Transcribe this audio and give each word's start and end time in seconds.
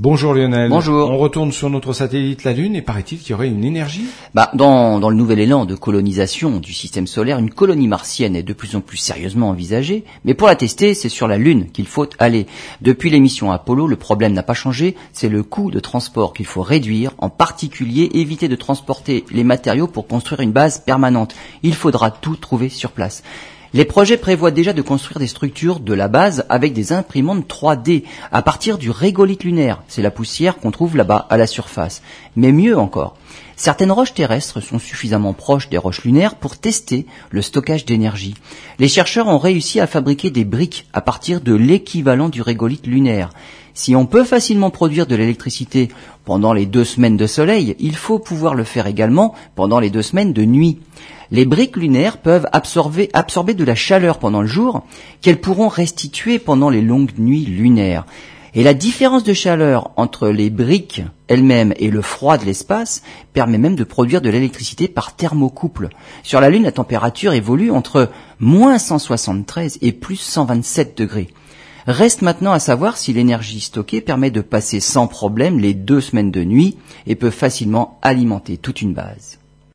Bonjour 0.00 0.32
Lionel. 0.32 0.70
Bonjour. 0.70 1.10
On 1.10 1.18
retourne 1.18 1.50
sur 1.50 1.70
notre 1.70 1.92
satellite 1.92 2.44
la 2.44 2.52
Lune 2.52 2.76
et 2.76 2.82
paraît-il 2.82 3.18
qu'il 3.18 3.32
y 3.32 3.34
aurait 3.34 3.48
une 3.48 3.64
énergie? 3.64 4.04
Bah, 4.32 4.48
dans, 4.54 5.00
dans 5.00 5.10
le 5.10 5.16
nouvel 5.16 5.40
élan 5.40 5.64
de 5.64 5.74
colonisation 5.74 6.60
du 6.60 6.72
système 6.72 7.08
solaire, 7.08 7.40
une 7.40 7.50
colonie 7.50 7.88
martienne 7.88 8.36
est 8.36 8.44
de 8.44 8.52
plus 8.52 8.76
en 8.76 8.80
plus 8.80 8.96
sérieusement 8.96 9.48
envisagée, 9.48 10.04
mais 10.24 10.34
pour 10.34 10.46
la 10.46 10.54
tester, 10.54 10.94
c'est 10.94 11.08
sur 11.08 11.26
la 11.26 11.36
Lune 11.36 11.66
qu'il 11.72 11.88
faut 11.88 12.06
aller. 12.20 12.46
Depuis 12.80 13.10
l'émission 13.10 13.50
Apollo, 13.50 13.88
le 13.88 13.96
problème 13.96 14.34
n'a 14.34 14.44
pas 14.44 14.54
changé, 14.54 14.94
c'est 15.12 15.28
le 15.28 15.42
coût 15.42 15.72
de 15.72 15.80
transport 15.80 16.32
qu'il 16.32 16.46
faut 16.46 16.62
réduire, 16.62 17.14
en 17.18 17.28
particulier 17.28 18.08
éviter 18.14 18.46
de 18.46 18.54
transporter 18.54 19.24
les 19.32 19.42
matériaux 19.42 19.88
pour 19.88 20.06
construire 20.06 20.42
une 20.42 20.52
base 20.52 20.78
permanente. 20.78 21.34
Il 21.64 21.74
faudra 21.74 22.12
tout 22.12 22.36
trouver 22.36 22.68
sur 22.68 22.92
place. 22.92 23.24
Les 23.74 23.84
projets 23.84 24.16
prévoient 24.16 24.50
déjà 24.50 24.72
de 24.72 24.80
construire 24.80 25.18
des 25.18 25.26
structures 25.26 25.80
de 25.80 25.92
la 25.92 26.08
base 26.08 26.46
avec 26.48 26.72
des 26.72 26.94
imprimantes 26.94 27.46
3D 27.46 28.04
à 28.32 28.40
partir 28.40 28.78
du 28.78 28.90
régolithe 28.90 29.44
lunaire. 29.44 29.82
C'est 29.88 30.00
la 30.00 30.10
poussière 30.10 30.56
qu'on 30.56 30.70
trouve 30.70 30.96
là-bas 30.96 31.26
à 31.28 31.36
la 31.36 31.46
surface. 31.46 32.00
Mais 32.34 32.50
mieux 32.50 32.78
encore, 32.78 33.16
certaines 33.56 33.92
roches 33.92 34.14
terrestres 34.14 34.60
sont 34.60 34.78
suffisamment 34.78 35.34
proches 35.34 35.68
des 35.68 35.76
roches 35.76 36.02
lunaires 36.04 36.36
pour 36.36 36.56
tester 36.56 37.04
le 37.28 37.42
stockage 37.42 37.84
d'énergie. 37.84 38.36
Les 38.78 38.88
chercheurs 38.88 39.28
ont 39.28 39.38
réussi 39.38 39.80
à 39.80 39.86
fabriquer 39.86 40.30
des 40.30 40.46
briques 40.46 40.86
à 40.94 41.02
partir 41.02 41.42
de 41.42 41.54
l'équivalent 41.54 42.30
du 42.30 42.40
régolithe 42.40 42.86
lunaire. 42.86 43.28
Si 43.78 43.94
on 43.94 44.06
peut 44.06 44.24
facilement 44.24 44.70
produire 44.70 45.06
de 45.06 45.14
l'électricité 45.14 45.88
pendant 46.24 46.52
les 46.52 46.66
deux 46.66 46.82
semaines 46.82 47.16
de 47.16 47.28
soleil, 47.28 47.76
il 47.78 47.94
faut 47.94 48.18
pouvoir 48.18 48.56
le 48.56 48.64
faire 48.64 48.88
également 48.88 49.36
pendant 49.54 49.78
les 49.78 49.88
deux 49.88 50.02
semaines 50.02 50.32
de 50.32 50.44
nuit 50.44 50.80
les 51.30 51.44
briques 51.44 51.76
lunaires 51.76 52.18
peuvent 52.18 52.48
absorber, 52.52 53.08
de 53.08 53.64
la 53.64 53.74
chaleur 53.74 54.18
pendant 54.18 54.40
le 54.40 54.48
jour 54.48 54.84
qu'elles 55.20 55.40
pourront 55.40 55.68
restituer 55.68 56.40
pendant 56.40 56.70
les 56.70 56.82
longues 56.82 57.18
nuits 57.18 57.44
lunaires. 57.44 58.04
Et 58.54 58.64
la 58.64 58.74
différence 58.74 59.22
de 59.24 59.32
chaleur 59.34 59.92
entre 59.96 60.28
les 60.28 60.50
briques 60.50 61.02
elles-mêmes 61.28 61.74
et 61.76 61.90
le 61.90 62.02
froid 62.02 62.36
de 62.36 62.46
l'espace 62.46 63.02
permet 63.32 63.58
même 63.58 63.76
de 63.76 63.84
produire 63.84 64.22
de 64.22 64.30
l'électricité 64.30 64.88
par 64.88 65.14
thermocouple. 65.14 65.90
Sur 66.24 66.40
la 66.40 66.50
Lune, 66.50 66.64
la 66.64 66.72
température 66.72 67.34
évolue 67.34 67.70
entre 67.70 68.10
moins 68.40 68.78
173 68.78 69.78
et 69.82 69.92
plus 69.92 70.16
127 70.16 70.96
degrés. 70.96 71.28
Reste 71.88 72.20
maintenant 72.20 72.52
à 72.52 72.58
savoir 72.58 72.98
si 72.98 73.14
l'énergie 73.14 73.60
stockée 73.60 74.02
permet 74.02 74.30
de 74.30 74.42
passer 74.42 74.78
sans 74.78 75.06
problème 75.06 75.58
les 75.58 75.72
deux 75.72 76.02
semaines 76.02 76.30
de 76.30 76.44
nuit 76.44 76.76
et 77.06 77.14
peut 77.14 77.30
facilement 77.30 77.98
alimenter 78.02 78.58
toute 78.58 78.82
une 78.82 78.92
base. 78.92 79.38